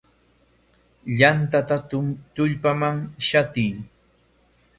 Yantata 1.19 1.77
tullpaman 2.35 2.97
shatiy. 3.27 3.71